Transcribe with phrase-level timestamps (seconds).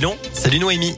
[0.00, 0.96] Non, salut Noémie.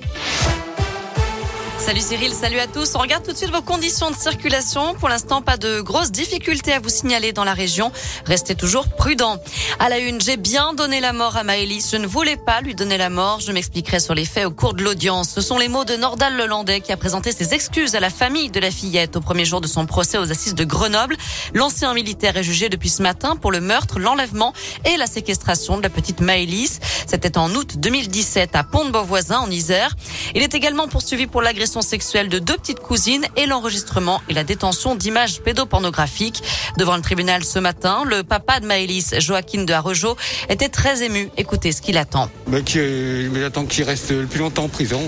[1.80, 2.94] Salut Cyril, salut à tous.
[2.94, 4.94] On regarde tout de suite vos conditions de circulation.
[4.94, 7.90] Pour l'instant, pas de grosses difficultés à vous signaler dans la région.
[8.26, 9.38] Restez toujours prudents.
[9.78, 11.90] À la une, j'ai bien donné la mort à Maëlys.
[11.90, 13.40] Je ne voulais pas lui donner la mort.
[13.40, 15.30] Je m'expliquerai sur les faits au cours de l'audience.
[15.30, 18.50] Ce sont les mots de Nordal Lelandais qui a présenté ses excuses à la famille
[18.50, 21.16] de la fillette au premier jour de son procès aux assises de Grenoble.
[21.54, 24.52] L'ancien militaire est jugé depuis ce matin pour le meurtre, l'enlèvement
[24.84, 26.78] et la séquestration de la petite Maëlys.
[27.06, 29.96] C'était en août 2017 à Pont-de-Beauvoisin en Isère.
[30.34, 34.42] Il est également poursuivi pour l'agression sexuelle de deux petites cousines et l'enregistrement et la
[34.42, 36.42] détention d'images pédopornographiques.
[36.76, 40.16] Devant le tribunal ce matin, le papa de Maëlys, Joaquin de Arrejo,
[40.48, 41.30] était très ému.
[41.36, 42.28] Écoutez ce qu'il attend.
[42.48, 45.00] Mais il attend qu'il reste le plus longtemps en prison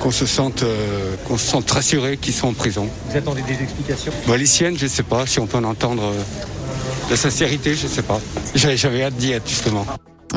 [0.00, 2.88] qu'on se sente, euh, qu'on se sente rassuré qu'ils sont en prison.
[3.08, 4.12] Vous attendez des explications?
[4.26, 5.26] Bah, Les siennes, je ne sais pas.
[5.26, 6.22] Si on peut en entendre euh,
[7.10, 8.20] la sincérité, je ne sais pas.
[8.54, 9.86] J'avais hâte d'y être justement.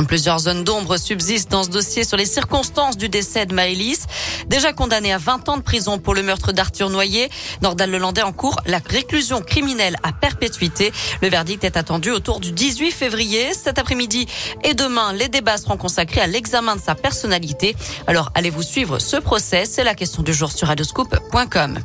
[0.07, 4.05] Plusieurs zones d'ombre subsistent dans ce dossier sur les circonstances du décès de Maëlys.
[4.47, 7.29] Déjà condamné à 20 ans de prison pour le meurtre d'Arthur Noyer,
[7.61, 10.91] Nordal Lelandais en cours la réclusion criminelle à perpétuité.
[11.21, 13.53] Le verdict est attendu autour du 18 février.
[13.53, 14.27] Cet après-midi
[14.63, 17.75] et demain, les débats seront consacrés à l'examen de sa personnalité.
[18.07, 19.65] Alors, allez-vous suivre ce procès?
[19.65, 21.79] C'est la question du jour sur radioscoop.com.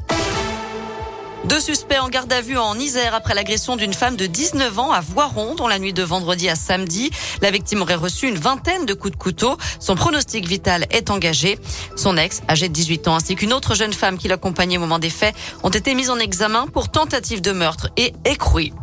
[1.49, 4.93] Deux suspects en garde à vue en Isère après l'agression d'une femme de 19 ans
[4.93, 7.11] à Voiron dans la nuit de vendredi à samedi.
[7.41, 9.57] La victime aurait reçu une vingtaine de coups de couteau.
[9.81, 11.59] Son pronostic vital est engagé.
[11.97, 14.99] Son ex, âgé de 18 ans, ainsi qu'une autre jeune femme qui l'accompagnait au moment
[14.99, 18.75] des faits, ont été mis en examen pour tentative de meurtre et écroué.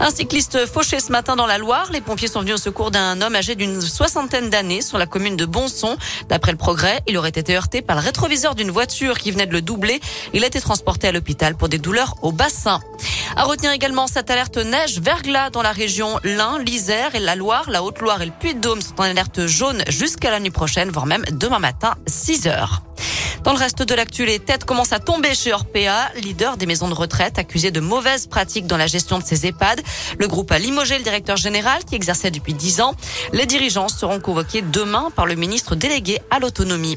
[0.00, 1.88] Un cycliste fauché ce matin dans la Loire.
[1.92, 5.36] Les pompiers sont venus au secours d'un homme âgé d'une soixantaine d'années sur la commune
[5.36, 5.96] de Bonson.
[6.28, 9.52] D'après le progrès, il aurait été heurté par le rétroviseur d'une voiture qui venait de
[9.52, 10.00] le doubler.
[10.32, 12.80] Il a été transporté à l'hôpital pour des douleurs au bassin.
[13.36, 17.70] À retenir également cette alerte neige verglas dans la région l'Ain, l'Isère et la Loire.
[17.70, 21.24] La Haute-Loire et le Puy-de-Dôme sont en alerte jaune jusqu'à la nuit prochaine, voire même
[21.30, 22.82] demain matin, 6 heures.
[23.44, 26.88] Dans le reste de l'actu, les têtes commencent à tomber chez Orpea, leader des maisons
[26.88, 29.82] de retraite, accusé de mauvaises pratiques dans la gestion de ses EHPAD.
[30.18, 32.94] Le groupe a limogé le directeur général qui exerçait depuis 10 ans.
[33.34, 36.96] Les dirigeants seront convoqués demain par le ministre délégué à l'autonomie.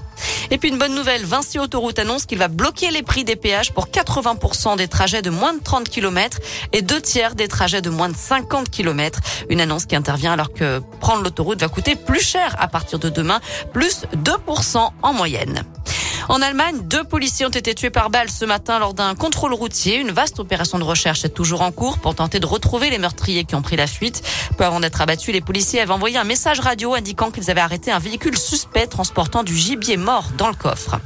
[0.49, 3.73] Et puis une bonne nouvelle, Vinci Autoroute annonce qu'il va bloquer les prix des péages
[3.73, 6.39] pour 80% des trajets de moins de 30 km
[6.71, 9.19] et deux tiers des trajets de moins de 50 km.
[9.49, 13.09] Une annonce qui intervient alors que prendre l'autoroute va coûter plus cher à partir de
[13.09, 13.41] demain,
[13.73, 15.65] plus 2% en moyenne.
[16.29, 19.95] En Allemagne, deux policiers ont été tués par balle ce matin lors d'un contrôle routier.
[19.95, 23.45] Une vaste opération de recherche est toujours en cours pour tenter de retrouver les meurtriers
[23.45, 24.21] qui ont pris la fuite.
[24.57, 27.91] Peu avant d'être abattus, les policiers avaient envoyé un message radio indiquant qu'ils avaient arrêté
[27.91, 30.99] un véhicule suspect transportant du gibier mort dans le coffre.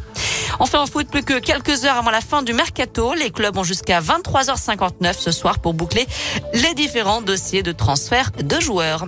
[0.57, 3.63] Enfin en foot, plus que quelques heures avant la fin du mercato, les clubs ont
[3.63, 6.07] jusqu'à 23h59 ce soir pour boucler
[6.53, 9.05] les différents dossiers de transfert de joueurs.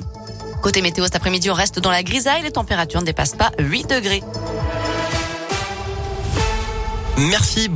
[0.62, 2.44] Côté météo, cet après-midi, on reste dans la grisaille.
[2.44, 4.24] Les températures ne dépassent pas 8 degrés.
[7.18, 7.70] Merci.